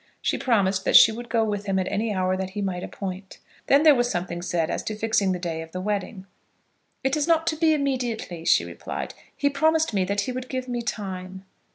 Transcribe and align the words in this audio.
She 0.19 0.35
promised 0.39 0.83
that 0.83 0.95
she 0.95 1.11
would 1.11 1.29
go 1.29 1.43
with 1.43 1.67
him 1.67 1.77
at 1.77 1.87
any 1.87 2.11
hour 2.11 2.35
that 2.35 2.49
he 2.49 2.61
might 2.63 2.81
appoint. 2.81 3.37
Then 3.67 3.83
there 3.83 3.93
was 3.93 4.09
something 4.09 4.41
said 4.41 4.71
as 4.71 4.81
to 4.85 4.95
fixing 4.95 5.31
the 5.31 5.37
day 5.37 5.61
of 5.61 5.73
the 5.73 5.79
wedding. 5.79 6.25
"It 7.03 7.15
is 7.15 7.27
not 7.27 7.45
to 7.45 7.55
be 7.55 7.71
immediately," 7.75 8.43
she 8.45 8.65
replied; 8.65 9.13
"he 9.37 9.47
promised 9.47 9.93
me 9.93 10.03
that 10.05 10.21
he 10.21 10.31
would 10.31 10.49
give 10.49 10.67
me 10.67 10.81
time." 10.81 11.45